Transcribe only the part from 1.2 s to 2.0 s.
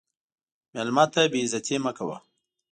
بې عزتي مه